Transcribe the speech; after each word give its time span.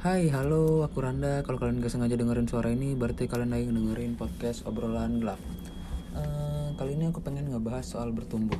Hai, 0.00 0.32
halo, 0.32 0.80
aku 0.80 1.04
Randa. 1.04 1.44
Kalau 1.44 1.60
kalian 1.60 1.84
gak 1.84 1.92
sengaja 1.92 2.16
dengerin 2.16 2.48
suara 2.48 2.72
ini, 2.72 2.96
berarti 2.96 3.28
kalian 3.28 3.52
lagi 3.52 3.68
dengerin 3.68 4.16
podcast 4.16 4.64
obrolan 4.64 5.20
gelap. 5.20 5.36
Eh, 6.16 6.72
kali 6.80 6.96
ini 6.96 7.12
aku 7.12 7.20
pengen 7.20 7.52
ngebahas 7.52 7.84
soal 7.84 8.08
bertumbuh. 8.08 8.56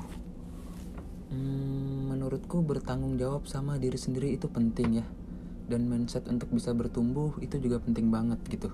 Hmm, 1.33 2.13
menurutku 2.13 2.61
bertanggung 2.61 3.17
jawab 3.17 3.49
sama 3.49 3.81
diri 3.81 3.97
sendiri 3.97 4.37
itu 4.37 4.53
penting 4.53 5.01
ya. 5.01 5.07
Dan 5.65 5.89
mindset 5.89 6.29
untuk 6.29 6.53
bisa 6.53 6.77
bertumbuh 6.77 7.33
itu 7.41 7.57
juga 7.57 7.81
penting 7.81 8.13
banget 8.13 8.45
gitu. 8.45 8.69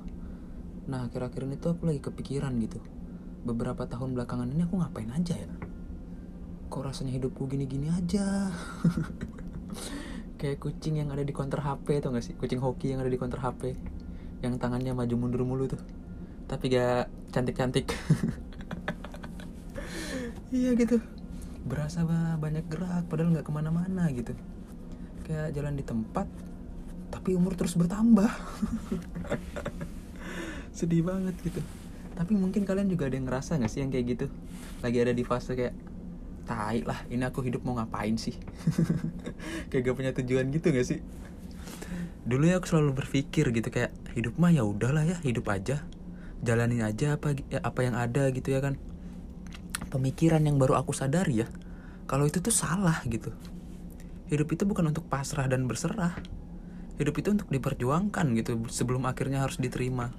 Nah, 0.91 1.07
akhir-akhir 1.07 1.47
ini 1.47 1.63
tuh 1.63 1.79
aku 1.79 1.87
lagi 1.87 2.03
kepikiran 2.03 2.51
gitu. 2.67 2.83
Beberapa 3.47 3.87
tahun 3.87 4.19
belakangan 4.19 4.51
ini 4.51 4.67
aku 4.67 4.83
ngapain 4.83 5.15
aja 5.15 5.39
ya? 5.39 5.47
Kok 6.67 6.83
rasanya 6.83 7.15
hidupku 7.15 7.47
gini-gini 7.47 7.95
aja? 7.95 8.51
kayak 10.37 10.61
kucing 10.61 11.01
yang 11.01 11.09
ada 11.13 11.25
di 11.25 11.33
counter 11.33 11.61
HP 11.61 12.05
tuh 12.05 12.13
gak 12.13 12.25
sih? 12.25 12.35
Kucing 12.37 12.61
hoki 12.61 12.93
yang 12.93 13.01
ada 13.01 13.11
di 13.11 13.19
counter 13.19 13.41
HP 13.41 13.77
yang 14.45 14.61
tangannya 14.61 14.93
maju 14.93 15.15
mundur 15.17 15.43
mulu 15.49 15.65
tuh. 15.69 15.81
Tapi 16.47 16.65
gak 16.71 17.09
cantik-cantik. 17.33 17.89
Iya 20.55 20.79
gitu. 20.79 21.03
Berasa 21.67 22.07
banyak 22.39 22.71
gerak 22.71 23.11
padahal 23.11 23.35
nggak 23.35 23.47
ke 23.51 23.53
mana-mana 23.53 24.07
gitu. 24.15 24.31
Kayak 25.27 25.59
jalan 25.59 25.75
di 25.75 25.83
tempat 25.83 26.31
tapi 27.11 27.35
umur 27.35 27.59
terus 27.59 27.75
bertambah. 27.75 28.31
Sedih 30.77 31.03
banget 31.03 31.35
gitu. 31.43 31.61
Tapi 32.15 32.33
mungkin 32.39 32.63
kalian 32.63 32.87
juga 32.87 33.11
ada 33.11 33.19
yang 33.19 33.27
ngerasa 33.27 33.59
gak 33.59 33.71
sih 33.71 33.83
yang 33.83 33.91
kayak 33.91 34.07
gitu? 34.17 34.27
Lagi 34.81 34.99
ada 35.03 35.13
di 35.13 35.27
fase 35.27 35.59
kayak 35.59 35.75
tai 36.47 36.87
lah 36.87 37.03
ini 37.11 37.27
aku 37.27 37.43
hidup 37.43 37.67
mau 37.67 37.75
ngapain 37.75 38.15
sih? 38.15 38.39
Kayak 39.71 39.91
gak 39.91 39.97
punya 39.99 40.13
tujuan 40.15 40.47
gitu 40.55 40.71
gak 40.71 40.87
sih? 40.87 41.03
Dulu 42.27 42.47
ya 42.47 42.63
aku 42.63 42.67
selalu 42.71 43.03
berpikir 43.03 43.55
gitu 43.55 43.71
kayak 43.71 43.95
hidup 44.19 44.35
mah 44.35 44.51
ya 44.51 44.67
udahlah 44.67 45.07
ya 45.07 45.19
hidup 45.23 45.47
aja. 45.47 45.87
Jalanin 46.43 46.83
aja 46.83 47.19
apa 47.19 47.39
ya, 47.47 47.63
apa 47.63 47.87
yang 47.87 47.95
ada 47.95 48.31
gitu 48.35 48.51
ya 48.51 48.59
kan. 48.59 48.75
Pemikiran 49.91 50.43
yang 50.43 50.59
baru 50.59 50.75
aku 50.79 50.91
sadari 50.91 51.47
ya 51.47 51.49
kalau 52.11 52.27
itu 52.27 52.43
tuh 52.43 52.55
salah 52.55 52.99
gitu. 53.07 53.31
Hidup 54.27 54.51
itu 54.51 54.67
bukan 54.67 54.91
untuk 54.91 55.07
pasrah 55.07 55.47
dan 55.47 55.71
berserah. 55.71 56.19
Hidup 56.99 57.15
itu 57.15 57.31
untuk 57.31 57.47
diperjuangkan 57.47 58.27
gitu 58.39 58.67
sebelum 58.71 59.07
akhirnya 59.07 59.47
harus 59.47 59.63
diterima. 59.63 60.11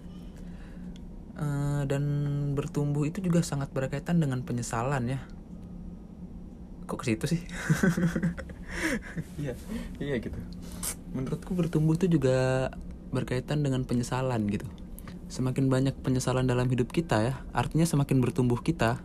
Uh, 1.38 1.84
dan 1.86 2.04
bertumbuh 2.56 3.04
itu 3.04 3.20
juga 3.20 3.44
sangat 3.44 3.70
berkaitan 3.70 4.18
dengan 4.18 4.42
penyesalan 4.42 5.06
ya 5.06 5.22
kok 6.88 7.04
ke 7.04 7.14
situ 7.14 7.26
sih? 7.28 7.42
Iya 9.38 9.54
iya 10.00 10.16
gitu. 10.22 10.38
Menurutku 11.12 11.52
bertumbuh 11.54 12.00
itu 12.00 12.08
juga 12.08 12.70
berkaitan 13.12 13.64
dengan 13.64 13.84
penyesalan 13.84 14.48
gitu. 14.48 14.68
Semakin 15.28 15.68
banyak 15.68 15.96
penyesalan 16.00 16.48
dalam 16.48 16.68
hidup 16.72 16.92
kita 16.92 17.20
ya 17.20 17.34
artinya 17.52 17.84
semakin 17.84 18.24
bertumbuh 18.24 18.60
kita. 18.64 19.04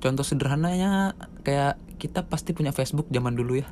Contoh 0.00 0.24
sederhananya 0.24 1.16
kayak 1.44 1.76
kita 2.00 2.24
pasti 2.28 2.56
punya 2.56 2.72
Facebook 2.72 3.08
zaman 3.12 3.36
dulu 3.36 3.60
ya. 3.60 3.68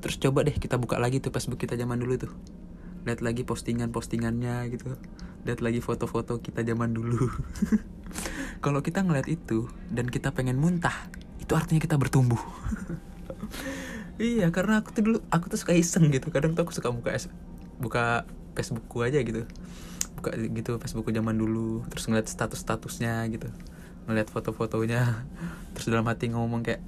Terus 0.00 0.16
coba 0.20 0.44
deh 0.44 0.56
kita 0.56 0.80
buka 0.80 0.96
lagi 0.96 1.20
tuh 1.20 1.32
Facebook 1.32 1.60
kita 1.60 1.76
zaman 1.76 2.00
dulu 2.00 2.28
tuh. 2.28 2.32
Lihat 3.04 3.24
lagi 3.24 3.44
postingan-postingannya 3.44 4.68
gitu. 4.72 4.96
Lihat 5.44 5.60
lagi 5.64 5.80
foto-foto 5.80 6.40
kita 6.40 6.64
zaman 6.64 6.92
dulu. 6.96 7.28
Kalau 8.64 8.80
kita 8.80 9.04
ngeliat 9.04 9.28
itu 9.28 9.68
dan 9.92 10.08
kita 10.08 10.32
pengen 10.32 10.56
muntah 10.56 10.96
itu 11.48 11.56
artinya 11.56 11.80
kita 11.80 11.96
bertumbuh. 11.96 12.40
Iya 14.18 14.50
karena 14.50 14.82
aku 14.82 14.90
tuh 14.90 15.02
dulu 15.06 15.18
aku 15.30 15.46
tuh 15.46 15.62
suka 15.62 15.78
iseng 15.78 16.10
gitu. 16.10 16.34
Kadang 16.34 16.58
tuh 16.58 16.66
aku 16.66 16.74
suka 16.74 16.90
buka 16.90 17.14
buka 17.78 18.26
Facebookku 18.58 19.06
aja 19.06 19.22
gitu. 19.22 19.46
Buka 20.18 20.34
gitu 20.34 20.74
Facebookku 20.82 21.14
zaman 21.14 21.38
dulu 21.38 21.86
terus 21.86 22.10
ngeliat 22.10 22.26
status 22.26 22.58
statusnya 22.58 23.22
gitu. 23.30 23.46
Ngeliat 24.10 24.26
foto-fotonya. 24.26 25.22
Terus 25.78 25.86
dalam 25.94 26.02
hati 26.10 26.34
ngomong 26.34 26.66
kayak 26.66 26.82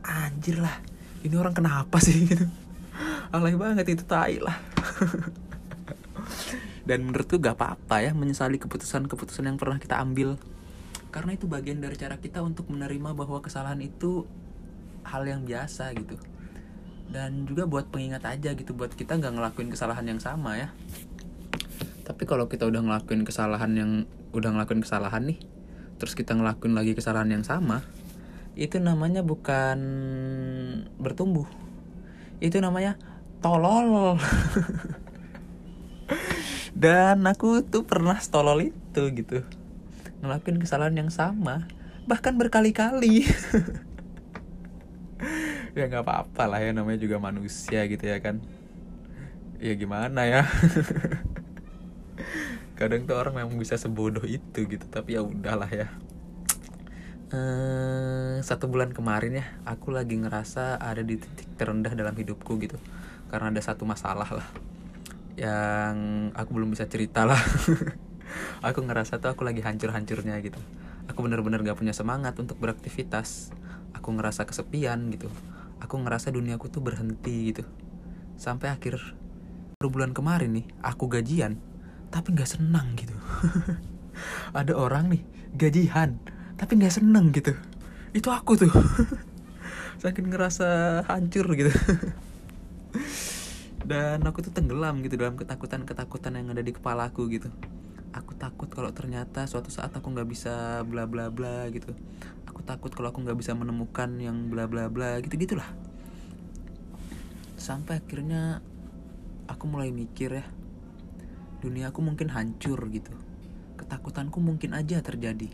anjir 0.00 0.64
lah 0.64 0.80
ini 1.20 1.34
orang 1.36 1.52
kenapa 1.52 2.00
sih? 2.00 2.22
Gitu. 2.30 2.48
Alay 3.28 3.52
banget 3.52 3.84
itu 3.92 4.08
tai 4.08 4.40
lah. 4.40 4.56
Dan 6.88 7.04
menurutku 7.04 7.36
gak 7.36 7.60
apa-apa 7.60 8.00
ya 8.00 8.16
menyesali 8.16 8.56
keputusan-keputusan 8.56 9.44
yang 9.44 9.58
pernah 9.60 9.76
kita 9.76 10.00
ambil 10.00 10.40
karena 11.16 11.32
itu 11.32 11.48
bagian 11.48 11.80
dari 11.80 11.96
cara 11.96 12.20
kita 12.20 12.44
untuk 12.44 12.68
menerima 12.68 13.16
bahwa 13.16 13.40
kesalahan 13.40 13.80
itu 13.80 14.28
hal 15.00 15.24
yang 15.24 15.48
biasa 15.48 15.96
gitu. 15.96 16.20
Dan 17.08 17.48
juga 17.48 17.64
buat 17.64 17.88
pengingat 17.88 18.20
aja 18.28 18.52
gitu 18.52 18.76
buat 18.76 18.92
kita 18.92 19.16
nggak 19.16 19.32
ngelakuin 19.32 19.72
kesalahan 19.72 20.04
yang 20.04 20.20
sama 20.20 20.60
ya. 20.60 20.68
Tapi 22.04 22.28
kalau 22.28 22.52
kita 22.52 22.68
udah 22.68 22.84
ngelakuin 22.84 23.24
kesalahan 23.24 23.72
yang 23.72 23.90
udah 24.36 24.52
ngelakuin 24.52 24.84
kesalahan 24.84 25.24
nih 25.24 25.40
terus 25.96 26.12
kita 26.12 26.36
ngelakuin 26.36 26.76
lagi 26.76 26.92
kesalahan 26.92 27.32
yang 27.32 27.40
sama 27.48 27.80
itu 28.52 28.76
namanya 28.76 29.24
bukan 29.24 29.78
bertumbuh. 31.00 31.48
Itu 32.44 32.60
namanya 32.60 33.00
tolol. 33.40 34.20
Dan 36.76 37.24
aku 37.24 37.64
tuh 37.64 37.88
pernah 37.88 38.20
tolol 38.20 38.68
itu 38.68 39.02
gitu 39.16 39.40
ngelakuin 40.20 40.58
kesalahan 40.60 40.96
yang 40.96 41.10
sama 41.12 41.66
bahkan 42.06 42.36
berkali-kali. 42.38 43.24
Ya 45.76 45.92
nggak 45.92 46.08
apa-apa 46.08 46.48
lah 46.48 46.60
ya 46.64 46.72
namanya 46.72 46.96
juga 47.04 47.20
manusia 47.20 47.84
gitu 47.84 48.00
ya 48.00 48.16
kan. 48.16 48.40
Ya 49.60 49.76
gimana 49.76 50.24
ya? 50.24 50.48
Kadang 52.80 53.04
tuh 53.04 53.12
orang 53.12 53.44
memang 53.44 53.60
bisa 53.60 53.76
sebodoh 53.76 54.24
itu 54.24 54.64
gitu 54.64 54.88
tapi 54.88 55.20
ya 55.20 55.24
udahlah 55.24 55.68
ya. 55.68 55.92
Ehm, 57.26 58.38
satu 58.40 58.72
bulan 58.72 58.94
kemarin 58.94 59.42
ya 59.42 59.46
aku 59.66 59.90
lagi 59.90 60.14
ngerasa 60.14 60.78
ada 60.78 61.02
di 61.02 61.18
titik 61.18 61.58
terendah 61.58 61.90
dalam 61.92 62.14
hidupku 62.14 62.54
gitu 62.62 62.78
karena 63.26 63.50
ada 63.50 63.58
satu 63.58 63.82
masalah 63.82 64.30
lah 64.30 64.46
yang 65.34 66.30
aku 66.38 66.50
belum 66.54 66.70
bisa 66.70 66.86
cerita 66.86 67.26
lah 67.26 67.36
aku 68.66 68.82
ngerasa 68.82 69.22
tuh 69.22 69.30
aku 69.30 69.46
lagi 69.46 69.62
hancur-hancurnya 69.62 70.42
gitu. 70.42 70.58
Aku 71.06 71.22
bener-bener 71.22 71.62
gak 71.62 71.78
punya 71.78 71.94
semangat 71.94 72.34
untuk 72.42 72.58
beraktivitas. 72.58 73.54
Aku 73.94 74.10
ngerasa 74.10 74.42
kesepian 74.42 75.06
gitu. 75.14 75.30
Aku 75.78 76.02
ngerasa 76.02 76.34
duniaku 76.34 76.66
tuh 76.66 76.82
berhenti 76.82 77.54
gitu. 77.54 77.62
Sampai 78.34 78.74
akhir 78.74 78.98
bulan 79.78 80.10
kemarin 80.10 80.58
nih 80.58 80.66
aku 80.82 81.06
gajian 81.06 81.62
tapi 82.10 82.34
nggak 82.34 82.58
senang 82.58 82.98
gitu. 82.98 83.14
Ada 84.58 84.74
orang 84.74 85.14
nih 85.14 85.22
gajian 85.54 86.18
tapi 86.58 86.74
nggak 86.74 86.98
seneng 86.98 87.30
gitu. 87.30 87.54
Itu 88.10 88.34
aku 88.34 88.58
tuh. 88.58 88.74
Saking 90.02 90.34
ngerasa 90.34 91.00
hancur 91.06 91.46
gitu. 91.54 91.70
Dan 93.86 94.26
aku 94.26 94.42
tuh 94.42 94.50
tenggelam 94.50 95.06
gitu 95.06 95.14
dalam 95.14 95.38
ketakutan-ketakutan 95.38 96.34
yang 96.34 96.50
ada 96.50 96.66
di 96.66 96.74
kepalaku 96.74 97.30
gitu 97.30 97.46
aku 98.16 98.32
takut 98.32 98.72
kalau 98.72 98.88
ternyata 98.96 99.44
suatu 99.44 99.68
saat 99.68 99.92
aku 99.92 100.08
nggak 100.08 100.28
bisa 100.28 100.80
bla 100.88 101.04
bla 101.04 101.28
bla 101.28 101.68
gitu. 101.68 101.92
Aku 102.48 102.64
takut 102.64 102.88
kalau 102.88 103.12
aku 103.12 103.20
nggak 103.20 103.36
bisa 103.36 103.52
menemukan 103.52 104.08
yang 104.16 104.48
bla 104.48 104.64
bla 104.64 104.88
bla 104.88 105.20
gitu 105.20 105.36
gitulah. 105.36 105.68
Sampai 107.60 108.00
akhirnya 108.00 108.64
aku 109.46 109.68
mulai 109.68 109.92
mikir 109.92 110.32
ya 110.32 110.44
dunia 111.60 111.92
aku 111.92 112.00
mungkin 112.00 112.32
hancur 112.32 112.80
gitu. 112.88 113.12
Ketakutanku 113.76 114.40
mungkin 114.40 114.72
aja 114.72 115.04
terjadi. 115.04 115.52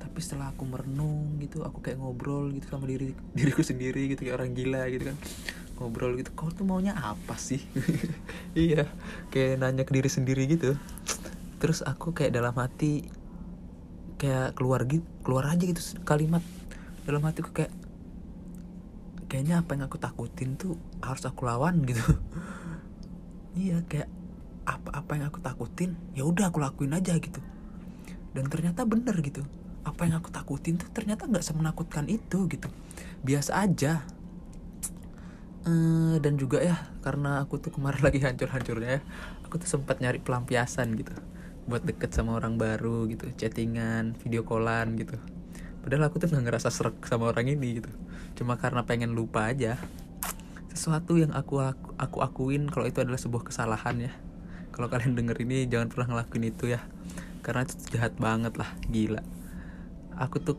Tapi 0.00 0.18
setelah 0.20 0.56
aku 0.56 0.64
merenung 0.64 1.36
gitu 1.42 1.68
aku 1.68 1.84
kayak 1.84 2.00
ngobrol 2.00 2.48
gitu 2.56 2.72
sama 2.72 2.88
diri 2.88 3.12
diriku 3.36 3.60
sendiri 3.60 4.08
gitu 4.08 4.24
kayak 4.24 4.40
orang 4.40 4.56
gila 4.56 4.88
gitu 4.88 5.12
kan. 5.12 5.16
Ngobrol 5.74 6.16
gitu 6.16 6.30
kau 6.32 6.48
tuh 6.48 6.64
maunya 6.64 6.96
apa 6.96 7.36
sih? 7.36 7.60
Iya 8.54 8.86
kayak 9.34 9.58
nanya 9.60 9.82
ke 9.82 9.92
diri 9.92 10.06
sendiri 10.06 10.46
gitu 10.46 10.78
terus 11.64 11.80
aku 11.80 12.12
kayak 12.12 12.36
dalam 12.36 12.52
hati 12.60 13.08
kayak 14.20 14.52
keluar 14.52 14.84
gitu 14.84 15.00
keluar 15.24 15.48
aja 15.48 15.64
gitu 15.64 15.80
kalimat. 16.04 16.44
Dalam 17.08 17.24
hatiku 17.24 17.56
kayak 17.56 17.72
kayaknya 19.32 19.64
apa 19.64 19.72
yang 19.72 19.88
aku 19.88 19.96
takutin 19.96 20.60
tuh 20.60 20.76
harus 21.00 21.24
aku 21.24 21.48
lawan 21.48 21.80
gitu. 21.88 22.04
Iya 23.54 23.86
kayak 23.86 24.10
apa 24.66 24.90
apa 24.98 25.14
yang 25.14 25.30
aku 25.30 25.38
takutin 25.38 25.94
ya 26.12 26.26
udah 26.26 26.52
aku 26.52 26.60
lakuin 26.60 26.92
aja 26.92 27.16
gitu. 27.16 27.40
Dan 28.36 28.52
ternyata 28.52 28.84
bener 28.84 29.16
gitu. 29.24 29.40
Apa 29.88 30.04
yang 30.04 30.20
aku 30.20 30.28
takutin 30.28 30.76
tuh 30.76 30.90
ternyata 30.92 31.24
nggak 31.24 31.40
semenakutkan 31.40 32.04
itu 32.12 32.44
gitu. 32.50 32.68
Biasa 33.24 33.64
aja. 33.64 34.04
Uh, 35.64 36.20
dan 36.20 36.36
juga 36.36 36.60
ya 36.60 36.76
karena 37.00 37.40
aku 37.40 37.56
tuh 37.56 37.72
kemarin 37.72 38.04
lagi 38.10 38.20
hancur-hancurnya 38.20 39.00
ya 39.00 39.02
aku 39.48 39.62
tuh 39.62 39.70
sempat 39.70 40.02
nyari 40.02 40.20
pelampiasan 40.20 40.92
gitu 40.98 41.14
buat 41.64 41.80
deket 41.80 42.12
sama 42.12 42.36
orang 42.36 42.60
baru 42.60 43.08
gitu 43.08 43.32
chattingan 43.40 44.16
video 44.20 44.44
callan 44.44 45.00
gitu. 45.00 45.16
Padahal 45.80 46.08
aku 46.08 46.16
tuh 46.20 46.32
nggak 46.32 46.44
ngerasa 46.48 46.68
serak 46.72 46.96
sama 47.04 47.28
orang 47.28 47.48
ini 47.48 47.80
gitu. 47.80 47.90
Cuma 48.40 48.56
karena 48.56 48.84
pengen 48.88 49.12
lupa 49.12 49.48
aja. 49.52 49.76
Sesuatu 50.72 51.20
yang 51.20 51.32
aku 51.36 51.60
aku, 51.60 51.92
aku 52.00 52.18
akuin 52.24 52.68
kalau 52.72 52.88
itu 52.88 53.04
adalah 53.04 53.20
sebuah 53.20 53.44
kesalahan 53.48 54.08
ya. 54.08 54.12
Kalau 54.72 54.88
kalian 54.88 55.14
denger 55.14 55.38
ini 55.44 55.68
jangan 55.68 55.92
pernah 55.92 56.16
ngelakuin 56.16 56.44
itu 56.48 56.72
ya. 56.72 56.80
Karena 57.44 57.68
itu 57.68 57.76
jahat 57.92 58.16
banget 58.16 58.56
lah 58.56 58.72
gila. 58.88 59.20
Aku 60.16 60.40
tuh 60.40 60.56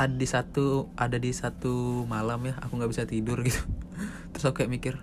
ada 0.00 0.16
di 0.16 0.24
satu 0.24 0.88
ada 0.96 1.20
di 1.20 1.28
satu 1.28 2.08
malam 2.08 2.40
ya 2.48 2.56
aku 2.56 2.80
nggak 2.80 2.92
bisa 2.92 3.04
tidur 3.04 3.44
gitu. 3.44 3.60
Terus 4.32 4.44
aku 4.48 4.64
kayak 4.64 4.72
mikir 4.72 4.94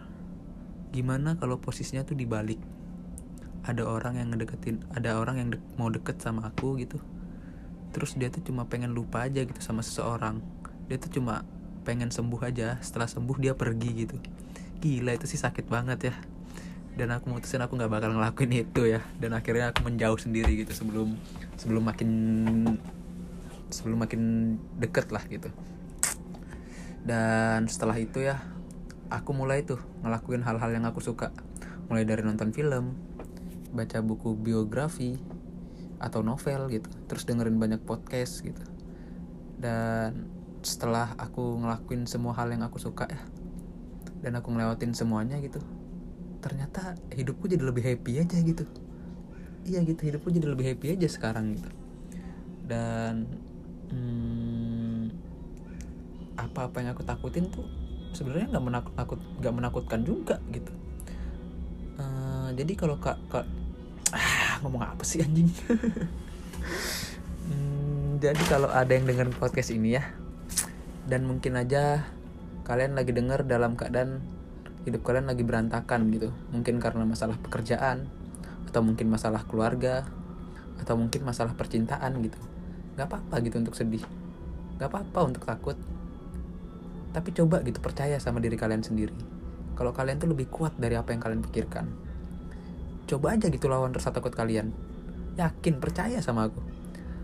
gimana 0.89 1.37
kalau 1.37 1.61
posisinya 1.61 2.01
tuh 2.01 2.17
dibalik 2.17 2.57
ada 3.67 3.83
orang 3.83 4.15
yang 4.15 4.31
ngedeketin 4.31 4.79
ada 4.95 5.19
orang 5.19 5.43
yang 5.43 5.47
de 5.51 5.59
mau 5.75 5.91
deket 5.91 6.23
sama 6.23 6.47
aku 6.47 6.79
gitu. 6.79 7.03
Terus 7.91 8.15
dia 8.15 8.31
tuh 8.31 8.39
cuma 8.47 8.63
pengen 8.71 8.95
lupa 8.95 9.27
aja 9.27 9.43
gitu 9.43 9.59
sama 9.59 9.83
seseorang. 9.83 10.39
Dia 10.87 10.95
tuh 10.95 11.19
cuma 11.19 11.43
pengen 11.83 12.07
sembuh 12.07 12.41
aja. 12.47 12.79
Setelah 12.79 13.11
sembuh 13.11 13.37
dia 13.39 13.53
pergi 13.53 13.89
gitu. 14.07 14.15
Gila 14.79 15.11
itu 15.15 15.27
sih 15.27 15.39
sakit 15.39 15.67
banget 15.67 16.11
ya. 16.11 16.15
Dan 16.97 17.13
aku 17.13 17.29
mutusin 17.29 17.61
aku 17.61 17.77
nggak 17.77 17.91
bakal 17.91 18.15
ngelakuin 18.15 18.53
itu 18.63 18.87
ya. 18.87 19.03
Dan 19.19 19.35
akhirnya 19.35 19.75
aku 19.75 19.83
menjauh 19.83 20.17
sendiri 20.17 20.63
gitu 20.63 20.71
sebelum 20.71 21.19
sebelum 21.59 21.83
makin 21.83 22.09
sebelum 23.67 23.97
makin 23.99 24.21
deket 24.79 25.11
lah 25.11 25.23
gitu. 25.27 25.51
Dan 27.03 27.67
setelah 27.67 27.95
itu 27.99 28.23
ya 28.23 28.39
aku 29.07 29.31
mulai 29.31 29.63
tuh 29.63 29.79
ngelakuin 30.03 30.43
hal-hal 30.43 30.69
yang 30.71 30.85
aku 30.87 30.99
suka. 31.03 31.31
Mulai 31.87 32.03
dari 32.03 32.21
nonton 32.23 32.51
film 32.51 33.06
baca 33.73 33.99
buku 33.99 34.35
biografi 34.37 35.19
atau 35.97 36.21
novel 36.21 36.69
gitu 36.69 36.89
terus 37.09 37.25
dengerin 37.25 37.57
banyak 37.57 37.81
podcast 37.83 38.45
gitu. 38.45 38.61
Dan 39.57 40.29
setelah 40.61 41.15
aku 41.17 41.57
ngelakuin 41.63 42.05
semua 42.05 42.35
hal 42.37 42.51
yang 42.53 42.65
aku 42.65 42.77
suka 42.77 43.07
ya 43.09 43.21
dan 44.21 44.33
aku 44.37 44.49
ngelewatin 44.49 44.97
semuanya 44.97 45.37
gitu 45.37 45.61
ternyata 46.41 46.97
hidupku 47.13 47.49
jadi 47.49 47.63
lebih 47.65 47.83
happy 47.83 48.21
aja 48.21 48.37
gitu. 48.39 48.63
Iya 49.67 49.83
gitu 49.83 50.07
hidupku 50.07 50.31
jadi 50.31 50.47
lebih 50.47 50.75
happy 50.75 50.95
aja 50.95 51.07
sekarang 51.09 51.57
gitu. 51.57 51.69
Dan 52.67 53.27
hmm, 53.91 55.11
apa-apa 56.37 56.85
yang 56.85 56.93
aku 56.93 57.03
takutin 57.03 57.49
tuh 57.49 57.65
sebenarnya 58.13 58.53
nggak 58.55 58.65
menakut 58.65 58.93
nakut 58.95 59.19
nggak 59.41 59.53
menakutkan 59.53 60.01
juga 60.05 60.39
gitu 60.53 60.71
uh, 62.47 62.51
jadi 62.55 62.73
kalau 62.79 62.95
kak 63.03 63.19
kak 63.27 63.43
ah, 64.15 64.55
ngomong 64.63 64.87
apa 64.87 65.03
sih 65.03 65.19
anjing? 65.19 65.51
Hmm, 67.47 68.19
jadi 68.23 68.43
kalau 68.47 68.71
ada 68.71 68.91
yang 68.91 69.07
dengar 69.07 69.27
podcast 69.35 69.71
ini 69.71 69.99
ya 69.99 70.03
dan 71.07 71.23
mungkin 71.23 71.55
aja 71.55 72.03
kalian 72.67 72.95
lagi 72.95 73.15
denger 73.15 73.47
dalam 73.47 73.79
keadaan 73.79 74.19
hidup 74.83 75.03
kalian 75.03 75.27
lagi 75.27 75.43
berantakan 75.43 76.11
gitu. 76.11 76.31
Mungkin 76.51 76.79
karena 76.79 77.03
masalah 77.07 77.39
pekerjaan 77.39 78.07
atau 78.67 78.83
mungkin 78.83 79.07
masalah 79.07 79.47
keluarga 79.47 80.07
atau 80.83 80.99
mungkin 80.99 81.23
masalah 81.23 81.55
percintaan 81.55 82.19
gitu. 82.23 82.39
Nggak 82.95 83.07
apa-apa 83.07 83.35
gitu 83.43 83.59
untuk 83.59 83.75
sedih. 83.75 84.03
Nggak 84.79 84.87
apa-apa 84.91 85.19
untuk 85.23 85.43
takut. 85.47 85.79
Tapi 87.15 87.29
coba 87.31 87.63
gitu 87.63 87.79
percaya 87.79 88.19
sama 88.19 88.43
diri 88.43 88.59
kalian 88.59 88.83
sendiri. 88.83 89.15
Kalau 89.79 89.95
kalian 89.95 90.19
tuh 90.19 90.31
lebih 90.31 90.51
kuat 90.51 90.75
dari 90.75 90.99
apa 90.99 91.15
yang 91.15 91.23
kalian 91.23 91.43
pikirkan 91.43 92.06
coba 93.07 93.39
aja 93.39 93.47
gitu 93.47 93.71
lawan 93.71 93.95
rasa 93.95 94.11
takut 94.11 94.35
kalian. 94.35 94.75
Yakin 95.39 95.79
percaya 95.79 96.19
sama 96.19 96.51
aku. 96.51 96.59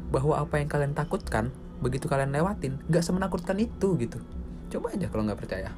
Bahwa 0.09 0.39
apa 0.39 0.57
yang 0.63 0.71
kalian 0.71 0.95
takutkan 0.95 1.51
begitu 1.83 2.07
kalian 2.07 2.31
lewatin 2.31 2.79
nggak 2.87 3.03
semenakutkan 3.03 3.59
itu 3.59 3.99
gitu. 3.99 4.17
Coba 4.71 4.95
aja 4.95 5.11
kalau 5.11 5.27
nggak 5.27 5.39
percaya. 5.43 5.69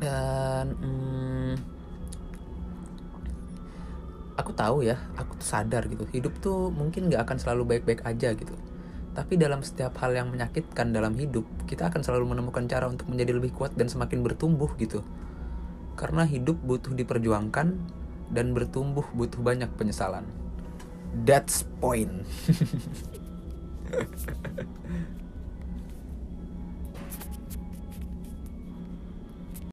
Dan 0.00 0.66
hmm, 0.80 1.54
aku 4.38 4.54
tahu 4.54 4.86
ya 4.86 4.96
aku 5.18 5.34
tuh 5.36 5.48
sadar 5.50 5.90
gitu. 5.90 6.06
Hidup 6.14 6.38
tuh 6.38 6.70
mungkin 6.70 7.10
nggak 7.10 7.26
akan 7.26 7.36
selalu 7.42 7.76
baik-baik 7.76 8.06
aja 8.06 8.32
gitu. 8.32 8.54
Tapi 9.10 9.34
dalam 9.34 9.66
setiap 9.66 9.98
hal 9.98 10.14
yang 10.14 10.30
menyakitkan 10.30 10.94
dalam 10.94 11.18
hidup 11.18 11.42
kita 11.66 11.90
akan 11.90 12.06
selalu 12.06 12.38
menemukan 12.38 12.70
cara 12.70 12.86
untuk 12.86 13.10
menjadi 13.10 13.34
lebih 13.34 13.50
kuat 13.50 13.74
dan 13.74 13.90
semakin 13.90 14.22
bertumbuh 14.22 14.70
gitu 14.78 15.02
karena 16.00 16.24
hidup 16.24 16.56
butuh 16.64 16.96
diperjuangkan 16.96 17.76
dan 18.32 18.56
bertumbuh 18.56 19.04
butuh 19.12 19.44
banyak 19.44 19.68
penyesalan. 19.76 20.24
That's 21.28 21.68
point 21.84 22.24